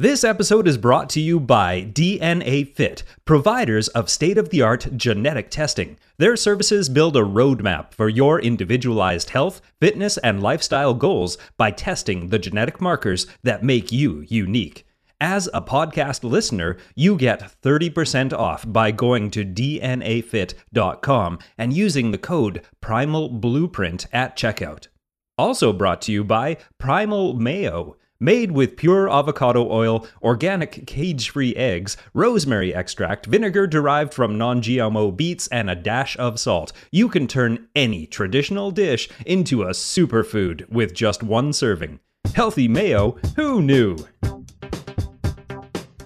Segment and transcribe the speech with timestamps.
[0.00, 4.88] This episode is brought to you by DNA Fit, providers of state of the art
[4.96, 5.98] genetic testing.
[6.16, 12.30] Their services build a roadmap for your individualized health, fitness, and lifestyle goals by testing
[12.30, 14.86] the genetic markers that make you unique.
[15.20, 22.16] As a podcast listener, you get 30% off by going to dnafit.com and using the
[22.16, 24.88] code Primal Blueprint at checkout.
[25.36, 27.98] Also brought to you by Primal Mayo.
[28.22, 34.60] Made with pure avocado oil, organic cage free eggs, rosemary extract, vinegar derived from non
[34.60, 39.70] GMO beets, and a dash of salt, you can turn any traditional dish into a
[39.70, 41.98] superfood with just one serving.
[42.34, 43.96] Healthy mayo, who knew?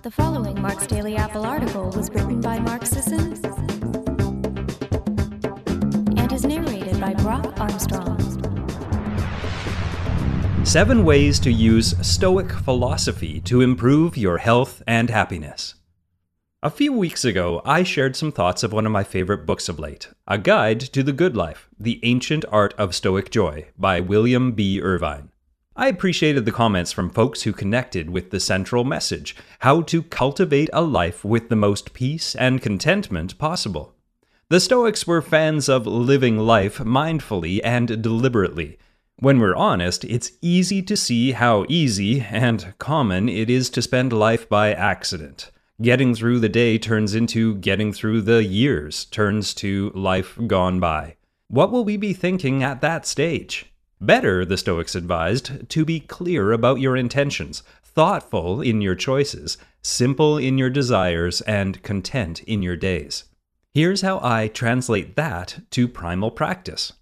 [0.03, 3.45] The following Mark's Daily Apple article was written by Mark Sisson
[6.17, 8.34] and is narrated by Brock Armstrong.
[10.65, 15.75] Seven ways to use Stoic philosophy to improve your health and happiness.
[16.63, 19.79] A few weeks ago, I shared some thoughts of one of my favorite books of
[19.79, 24.53] late A Guide to the Good Life The Ancient Art of Stoic Joy by William
[24.53, 24.81] B.
[24.81, 25.29] Irvine.
[25.77, 30.71] I appreciated the comments from folks who connected with the central message how to cultivate
[30.73, 33.95] a life with the most peace and contentment possible.
[34.49, 38.79] The Stoics were fans of living life mindfully and deliberately
[39.19, 44.13] when we're honest, it's easy to see how easy and common it is to spend
[44.13, 45.51] life by accident.
[45.81, 51.17] Getting through the day turns into getting through the years, turns to life gone by.
[51.49, 53.67] What will we be thinking at that stage?
[54.01, 60.37] Better, the Stoics advised, to be clear about your intentions, thoughtful in your choices, simple
[60.37, 63.25] in your desires, and content in your days.
[63.73, 66.93] Here's how I translate that to primal practice.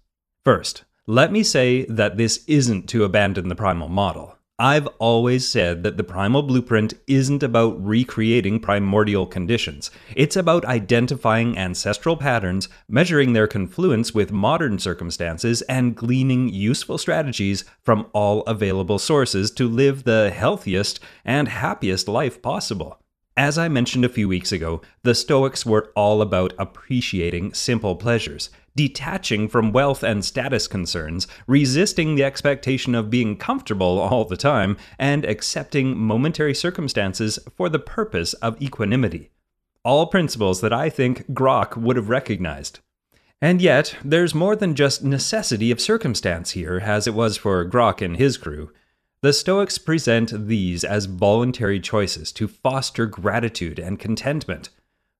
[0.43, 4.37] First, let me say that this isn't to abandon the primal model.
[4.57, 9.91] I've always said that the primal blueprint isn't about recreating primordial conditions.
[10.15, 17.65] It's about identifying ancestral patterns, measuring their confluence with modern circumstances, and gleaning useful strategies
[17.81, 22.99] from all available sources to live the healthiest and happiest life possible.
[23.35, 28.51] As I mentioned a few weeks ago, the Stoics were all about appreciating simple pleasures,
[28.75, 34.77] detaching from wealth and status concerns, resisting the expectation of being comfortable all the time,
[34.97, 39.29] and accepting momentary circumstances for the purpose of equanimity.
[39.83, 42.79] All principles that I think Grok would have recognized.
[43.41, 48.01] And yet, there's more than just necessity of circumstance here, as it was for Grok
[48.01, 48.71] and his crew.
[49.21, 54.69] The Stoics present these as voluntary choices to foster gratitude and contentment.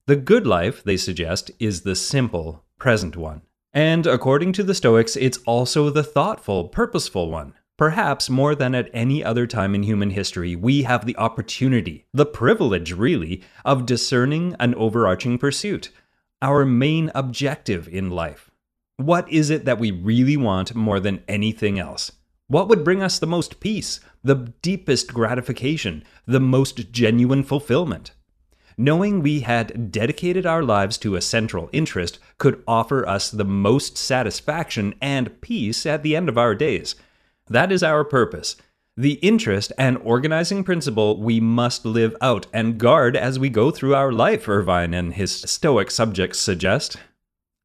[0.06, 3.42] The good life, they suggest, is the simple, present one.
[3.72, 7.54] And according to the Stoics, it's also the thoughtful, purposeful one.
[7.78, 12.26] Perhaps more than at any other time in human history, we have the opportunity, the
[12.26, 15.90] privilege really, of discerning an overarching pursuit,
[16.42, 18.52] our main objective in life.
[18.98, 22.12] What is it that we really want more than anything else?
[22.48, 28.12] What would bring us the most peace, the deepest gratification, the most genuine fulfillment?
[28.78, 33.98] Knowing we had dedicated our lives to a central interest could offer us the most
[33.98, 36.96] satisfaction and peace at the end of our days.
[37.48, 38.56] That is our purpose.
[38.96, 43.96] The interest and organizing principle we must live out and guard as we go through
[43.96, 46.98] our life, Irvine and his Stoic subjects suggest.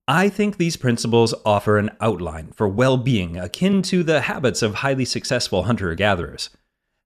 [0.06, 4.76] I think these principles offer an outline for well being akin to the habits of
[4.76, 6.48] highly successful hunter gatherers.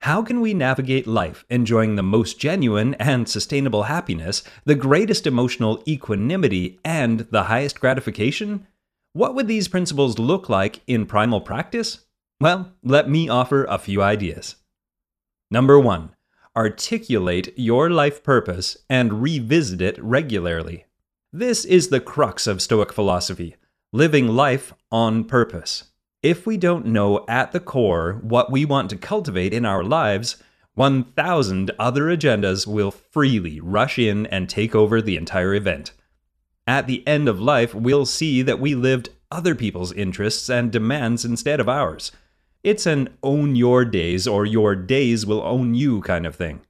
[0.03, 5.81] How can we navigate life enjoying the most genuine and sustainable happiness, the greatest emotional
[5.87, 8.67] equanimity, and the highest gratification?
[9.13, 12.05] What would these principles look like in primal practice?
[12.41, 14.57] Well, let me offer a few ideas.
[15.53, 16.17] Number one,
[16.57, 20.87] articulate your life purpose and revisit it regularly.
[21.33, 23.55] This is the crux of Stoic philosophy
[23.93, 25.92] living life on purpose.
[26.23, 30.37] If we don't know at the core what we want to cultivate in our lives,
[30.75, 35.91] 1,000 other agendas will freely rush in and take over the entire event.
[36.65, 41.25] At the end of life, we'll see that we lived other people's interests and demands
[41.25, 42.13] instead of ours.
[42.63, 46.61] It's an own your days or your days will own you kind of thing.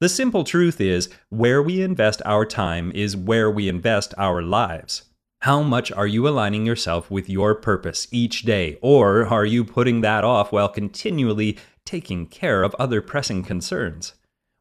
[0.00, 5.02] The simple truth is, where we invest our time is where we invest our lives.
[5.42, 10.00] How much are you aligning yourself with your purpose each day, or are you putting
[10.00, 14.14] that off while continually taking care of other pressing concerns?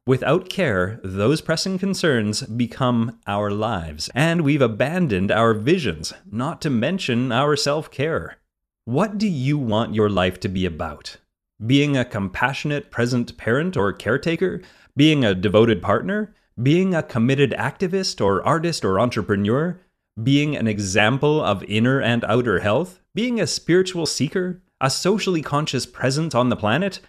[0.06, 6.70] Without care, those pressing concerns become our lives, and we've abandoned our visions, not to
[6.70, 8.38] mention our self care.
[8.86, 11.18] What do you want your life to be about?
[11.66, 14.62] Being a compassionate present parent or caretaker?
[14.96, 16.36] Being a devoted partner?
[16.62, 19.80] Being a committed activist or artist or entrepreneur?
[20.22, 23.02] Being an example of inner and outer health?
[23.14, 24.64] Being a spiritual seeker?
[24.82, 27.00] A socially conscious presence on the planet?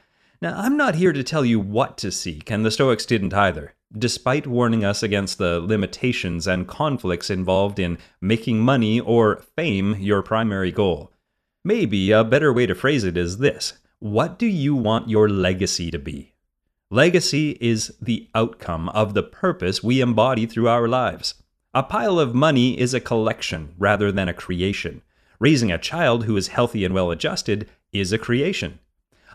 [0.43, 3.75] Now, I'm not here to tell you what to seek, and the Stoics didn't either,
[3.97, 10.21] despite warning us against the limitations and conflicts involved in making money or fame your
[10.21, 11.11] primary goal.
[11.65, 15.91] Maybe a better way to phrase it is this What do you want your legacy
[15.91, 16.35] to be?
[16.91, 21.35] Legacy is the outcome of the purpose we embody through our lives.
[21.79, 25.01] A pile of money is a collection rather than a creation.
[25.39, 28.81] Raising a child who is healthy and well adjusted is a creation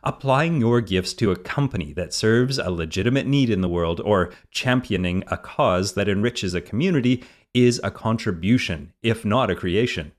[0.03, 4.29] applying your gifts to a company that serves a legitimate need in the world or
[4.51, 7.23] championing a cause that enriches a community
[7.53, 10.11] is a contribution, if not a creation.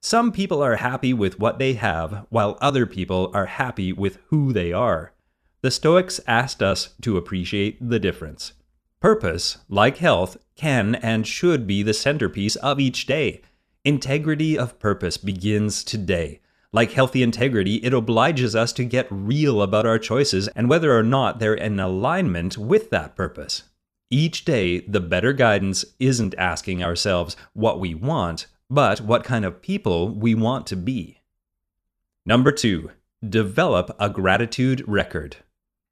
[0.00, 4.52] Some people are happy with what they have, while other people are happy with who
[4.52, 5.12] they are.
[5.60, 8.54] The Stoics asked us to appreciate the difference.
[9.00, 13.40] Purpose, like health, can and should be the centerpiece of each day.
[13.84, 16.40] Integrity of purpose begins today
[16.72, 21.02] like healthy integrity, it obliges us to get real about our choices and whether or
[21.02, 23.64] not they're in alignment with that purpose.
[24.08, 29.62] Each day, the better guidance isn't asking ourselves what we want, but what kind of
[29.62, 31.18] people we want to be.
[32.24, 32.90] Number two,
[33.28, 35.38] develop a gratitude record.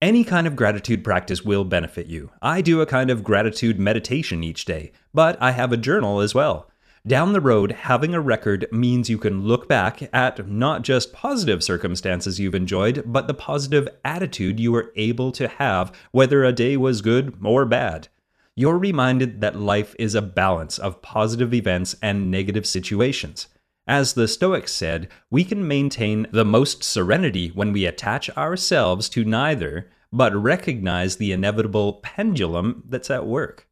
[0.00, 2.30] Any kind of gratitude practice will benefit you.
[2.40, 6.36] I do a kind of gratitude meditation each day, but I have a journal as
[6.36, 6.70] well.
[7.04, 11.64] Down the road, having a record means you can look back at not just positive
[11.64, 16.76] circumstances you've enjoyed, but the positive attitude you were able to have, whether a day
[16.76, 18.06] was good or bad.
[18.54, 23.48] You're reminded that life is a balance of positive events and negative situations.
[23.88, 29.24] As the Stoics said, we can maintain the most serenity when we attach ourselves to
[29.24, 33.66] neither, but recognize the inevitable pendulum that's at work.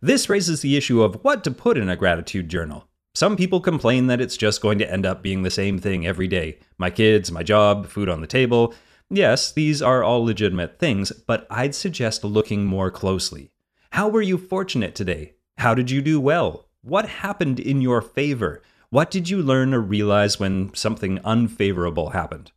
[0.00, 2.86] This raises the issue of what to put in a gratitude journal.
[3.12, 6.28] Some people complain that it's just going to end up being the same thing every
[6.28, 8.72] day my kids, my job, food on the table.
[9.10, 13.50] Yes, these are all legitimate things, but I'd suggest looking more closely.
[13.90, 15.34] How were you fortunate today?
[15.58, 16.66] How did you do well?
[16.82, 18.62] What happened in your favor?
[18.90, 22.52] What did you learn or realize when something unfavorable happened?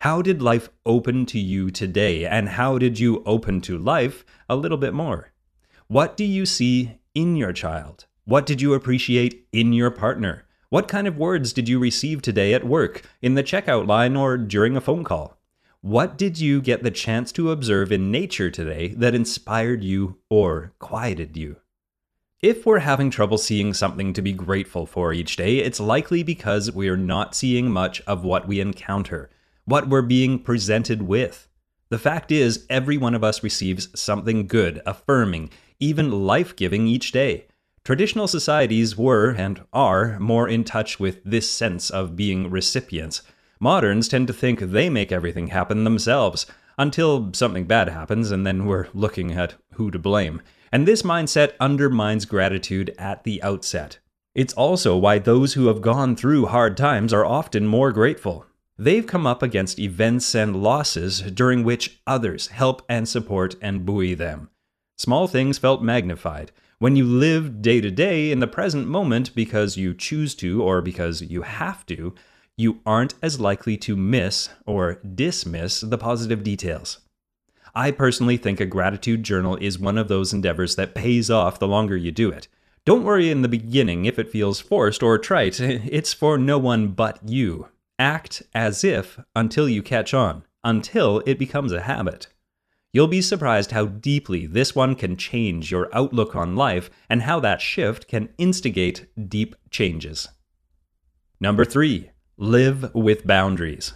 [0.00, 2.24] How did life open to you today?
[2.24, 5.32] And how did you open to life a little bit more?
[5.86, 8.06] What do you see in your child?
[8.24, 10.44] What did you appreciate in your partner?
[10.70, 14.38] What kind of words did you receive today at work, in the checkout line, or
[14.38, 15.38] during a phone call?
[15.82, 20.72] What did you get the chance to observe in nature today that inspired you or
[20.78, 21.56] quieted you?
[22.44, 26.70] If we're having trouble seeing something to be grateful for each day, it's likely because
[26.70, 29.30] we're not seeing much of what we encounter,
[29.64, 31.48] what we're being presented with.
[31.88, 35.48] The fact is, every one of us receives something good, affirming,
[35.80, 37.46] even life giving each day.
[37.82, 43.22] Traditional societies were and are more in touch with this sense of being recipients.
[43.58, 46.44] Moderns tend to think they make everything happen themselves,
[46.76, 50.42] until something bad happens and then we're looking at who to blame.
[50.74, 54.00] And this mindset undermines gratitude at the outset.
[54.34, 58.46] It's also why those who have gone through hard times are often more grateful.
[58.76, 64.14] They've come up against events and losses during which others help and support and buoy
[64.14, 64.50] them.
[64.98, 66.50] Small things felt magnified.
[66.80, 70.80] When you live day to day in the present moment because you choose to or
[70.80, 72.16] because you have to,
[72.56, 76.98] you aren't as likely to miss or dismiss the positive details.
[77.74, 81.66] I personally think a gratitude journal is one of those endeavors that pays off the
[81.66, 82.46] longer you do it.
[82.84, 86.88] Don't worry in the beginning if it feels forced or trite, it's for no one
[86.88, 87.68] but you.
[87.98, 92.28] Act as if until you catch on, until it becomes a habit.
[92.92, 97.40] You'll be surprised how deeply this one can change your outlook on life and how
[97.40, 100.28] that shift can instigate deep changes.
[101.40, 103.94] Number three, live with boundaries.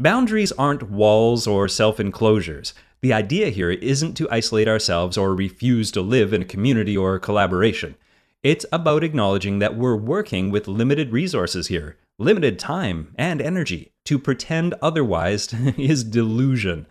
[0.00, 2.72] Boundaries aren't walls or self enclosures.
[3.02, 7.14] The idea here isn't to isolate ourselves or refuse to live in a community or
[7.14, 7.96] a collaboration.
[8.42, 13.92] It's about acknowledging that we're working with limited resources here, limited time and energy.
[14.06, 16.86] To pretend otherwise is delusion.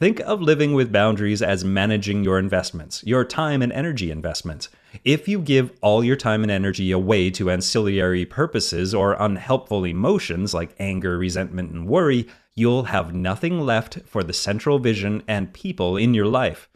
[0.00, 4.70] Think of living with boundaries as managing your investments, your time and energy investments.
[5.04, 10.54] If you give all your time and energy away to ancillary purposes or unhelpful emotions
[10.54, 15.98] like anger, resentment, and worry, you'll have nothing left for the central vision and people
[15.98, 16.70] in your life.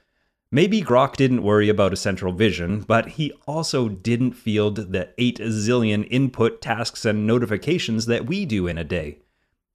[0.52, 5.38] Maybe Grok didn't worry about a central vision, but he also didn't field the 8
[5.38, 9.20] zillion input tasks and notifications that we do in a day.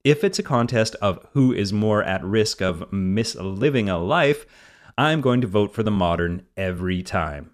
[0.02, 4.46] If it's a contest of who is more at risk of misliving a life,
[4.96, 7.50] I'm going to vote for the modern every time.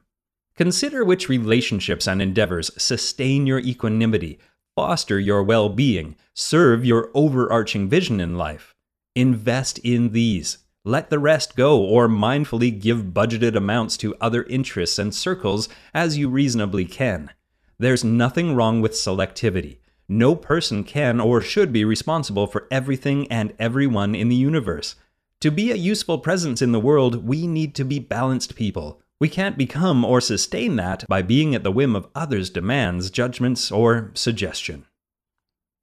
[0.57, 4.39] Consider which relationships and endeavors sustain your equanimity,
[4.77, 8.75] foster your well being, serve your overarching vision in life.
[9.17, 10.59] Invest in these.
[10.85, 16.17] Let the rest go, or mindfully give budgeted amounts to other interests and circles as
[16.17, 17.33] you reasonably can.
[17.77, 19.79] There's nothing wrong with selectivity.
[20.09, 24.95] No person can or should be responsible for everything and everyone in the universe.
[25.41, 29.03] To be a useful presence in the world, we need to be balanced people.
[29.21, 33.73] We can't become or sustain that by being at the whim of others' demands, judgments,
[33.73, 34.87] or suggestion.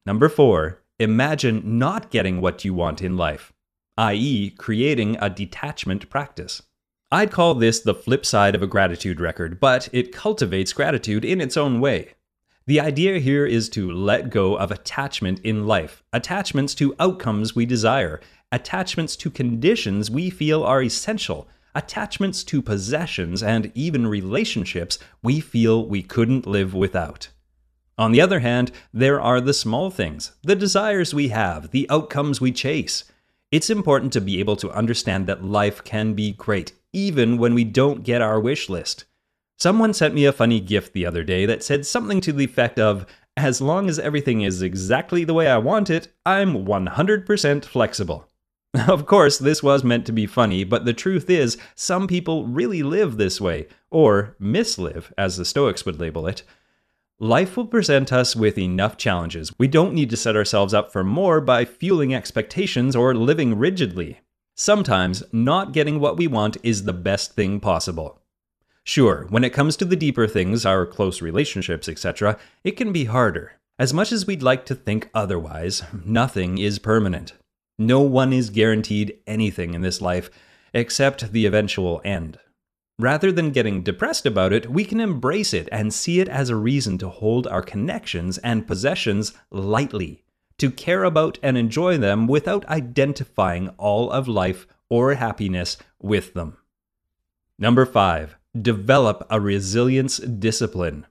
[0.06, 3.52] Number four, imagine not getting what you want in life,
[3.98, 6.62] i.e., creating a detachment practice.
[7.12, 11.42] I'd call this the flip side of a gratitude record, but it cultivates gratitude in
[11.42, 12.14] its own way.
[12.66, 17.66] The idea here is to let go of attachment in life, attachments to outcomes we
[17.66, 18.22] desire,
[18.54, 25.86] attachments to conditions we feel are essential, attachments to possessions, and even relationships we feel
[25.86, 27.28] we couldn't live without.
[27.98, 32.40] On the other hand, there are the small things, the desires we have, the outcomes
[32.40, 33.04] we chase.
[33.52, 37.66] It's important to be able to understand that life can be great, even when we
[37.66, 39.04] don't get our wish list.
[39.58, 42.80] Someone sent me a funny gift the other day that said something to the effect
[42.80, 43.06] of,
[43.36, 48.30] as long as everything is exactly the way I want it, I'm 100% flexible.
[48.88, 52.82] Of course, this was meant to be funny, but the truth is, some people really
[52.82, 56.42] live this way, or mislive, as the Stoics would label it.
[57.20, 59.52] Life will present us with enough challenges.
[59.60, 64.22] We don't need to set ourselves up for more by fueling expectations or living rigidly.
[64.56, 68.23] Sometimes, not getting what we want is the best thing possible.
[68.86, 73.06] Sure, when it comes to the deeper things, our close relationships, etc., it can be
[73.06, 73.54] harder.
[73.80, 77.34] As much as we'd like to think otherwise, nothing is permanent.
[77.80, 80.30] No one is guaranteed anything in this life
[80.74, 82.40] except the eventual end.
[83.00, 86.56] Rather than getting depressed about it, we can embrace it and see it as a
[86.56, 90.24] reason to hold our connections and possessions lightly,
[90.60, 96.58] to care about and enjoy them without identifying all of life or happiness with them.
[97.58, 101.06] Number five, develop a resilience discipline.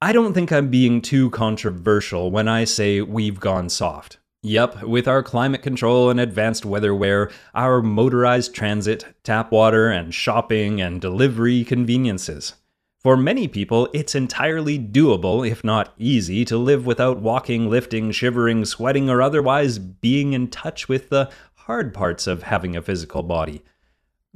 [0.00, 4.18] I don't think I'm being too controversial when I say we've gone soft.
[4.42, 10.80] Yep, with our climate control and advanced weatherware, our motorized transit, tap water, and shopping
[10.80, 12.54] and delivery conveniences.
[13.00, 18.64] For many people, it's entirely doable, if not easy, to live without walking, lifting, shivering,
[18.64, 23.62] sweating, or otherwise being in touch with the hard parts of having a physical body.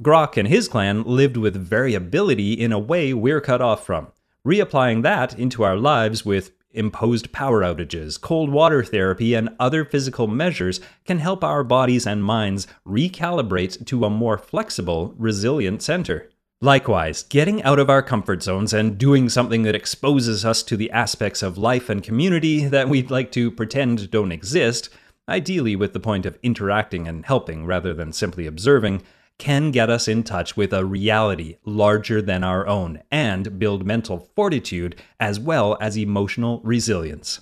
[0.01, 4.07] Grok and his clan lived with variability in a way we're cut off from.
[4.45, 10.25] Reapplying that into our lives with Imposed power outages, cold water therapy, and other physical
[10.27, 16.29] measures can help our bodies and minds recalibrate to a more flexible, resilient center.
[16.61, 20.91] Likewise, getting out of our comfort zones and doing something that exposes us to the
[20.91, 24.89] aspects of life and community that we'd like to pretend don't exist,
[25.27, 29.01] ideally with the point of interacting and helping rather than simply observing,
[29.41, 34.19] can get us in touch with a reality larger than our own and build mental
[34.35, 37.41] fortitude as well as emotional resilience.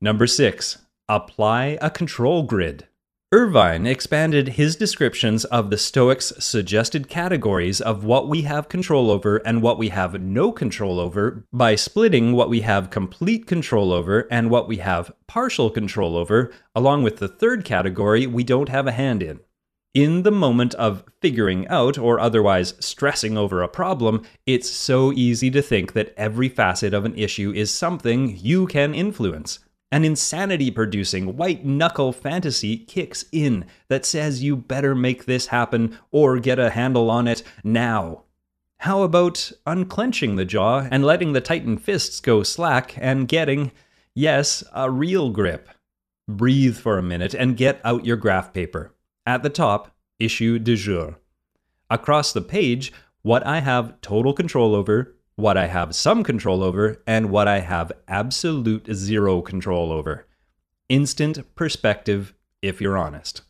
[0.00, 2.86] Number six, apply a control grid.
[3.32, 9.38] Irvine expanded his descriptions of the Stoics' suggested categories of what we have control over
[9.38, 14.28] and what we have no control over by splitting what we have complete control over
[14.30, 18.86] and what we have partial control over, along with the third category we don't have
[18.86, 19.40] a hand in.
[19.94, 25.50] In the moment of figuring out or otherwise stressing over a problem, it's so easy
[25.50, 29.58] to think that every facet of an issue is something you can influence.
[29.90, 35.98] An insanity producing white knuckle fantasy kicks in that says you better make this happen
[36.12, 38.22] or get a handle on it now.
[38.78, 43.72] How about unclenching the jaw and letting the tightened fists go slack and getting,
[44.14, 45.68] yes, a real grip?
[46.28, 48.94] Breathe for a minute and get out your graph paper.
[49.30, 51.20] At the top, issue du jour.
[51.88, 57.00] Across the page, what I have total control over, what I have some control over,
[57.06, 60.26] and what I have absolute zero control over.
[60.88, 63.42] Instant perspective, if you're honest.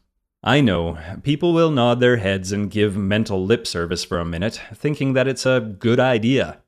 [0.44, 4.60] I know, people will nod their heads and give mental lip service for a minute,
[4.74, 6.58] thinking that it's a good idea.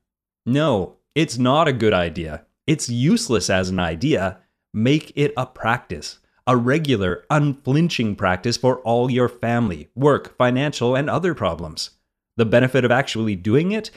[0.43, 2.47] No, it's not a good idea.
[2.65, 4.39] It's useless as an idea.
[4.73, 11.09] Make it a practice a regular, unflinching practice for all your family, work, financial, and
[11.09, 11.91] other problems.
[12.37, 13.91] The benefit of actually doing it?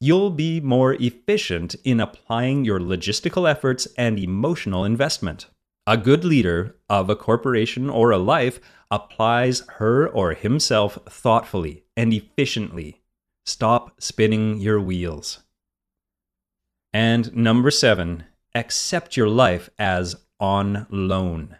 [0.00, 5.46] You'll be more efficient in applying your logistical efforts and emotional investment.
[5.86, 8.60] A good leader of a corporation or a life
[8.90, 13.00] applies her or himself thoughtfully and efficiently.
[13.46, 15.44] Stop spinning your wheels.
[16.92, 18.24] And number seven,
[18.54, 21.56] accept your life as on loan.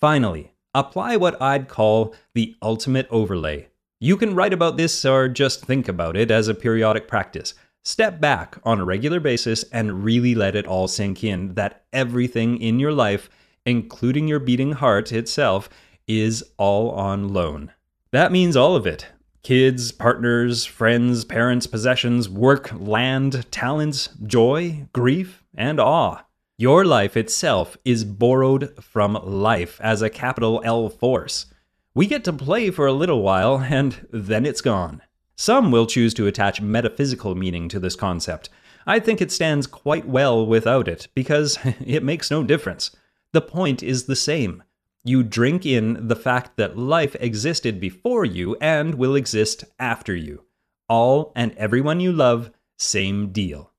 [0.00, 3.68] Finally, apply what I'd call the ultimate overlay.
[3.98, 7.52] You can write about this or just think about it as a periodic practice.
[7.82, 12.58] Step back on a regular basis and really let it all sink in that everything
[12.62, 13.28] in your life,
[13.66, 15.68] including your beating heart itself,
[16.06, 17.70] is all on loan.
[18.10, 19.06] That means all of it
[19.42, 26.22] kids, partners, friends, parents, possessions, work, land, talents, joy, grief, and awe.
[26.60, 31.46] Your life itself is borrowed from life as a capital L force.
[31.94, 35.00] We get to play for a little while, and then it's gone.
[35.36, 38.50] Some will choose to attach metaphysical meaning to this concept.
[38.86, 42.90] I think it stands quite well without it, because it makes no difference.
[43.32, 44.62] The point is the same.
[45.02, 50.44] You drink in the fact that life existed before you and will exist after you.
[50.90, 53.69] All and everyone you love, same deal.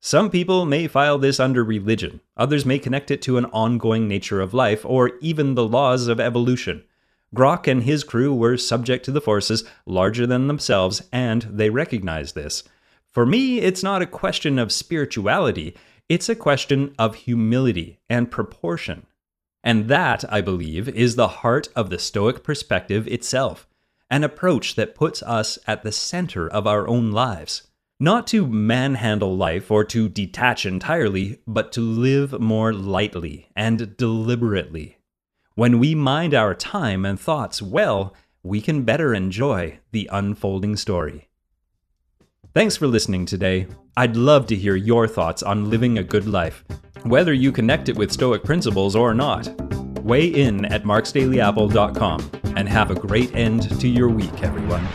[0.00, 4.40] Some people may file this under religion, others may connect it to an ongoing nature
[4.40, 6.84] of life, or even the laws of evolution.
[7.34, 12.34] Grok and his crew were subject to the forces larger than themselves, and they recognized
[12.34, 12.62] this.
[13.12, 15.74] For me, it's not a question of spirituality,
[16.08, 19.06] it's a question of humility and proportion.
[19.64, 23.66] And that, I believe, is the heart of the Stoic perspective itself
[24.08, 27.66] an approach that puts us at the center of our own lives.
[27.98, 34.98] Not to manhandle life or to detach entirely, but to live more lightly and deliberately.
[35.54, 41.30] When we mind our time and thoughts well, we can better enjoy the unfolding story.
[42.52, 43.66] Thanks for listening today.
[43.96, 46.66] I'd love to hear your thoughts on living a good life,
[47.04, 49.48] whether you connect it with Stoic principles or not.
[50.02, 54.86] Weigh in at marksdailyapple.com and have a great end to your week, everyone.